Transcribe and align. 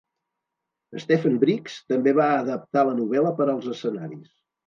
Stephen 1.03 1.35
Briggs 1.43 1.75
també 1.93 2.15
va 2.21 2.29
adaptar 2.39 2.85
la 2.89 2.97
novel·la 3.01 3.35
per 3.41 3.47
als 3.55 3.71
escenaris. 3.77 4.35